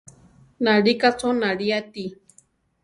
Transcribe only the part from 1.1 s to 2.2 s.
cho náli ati.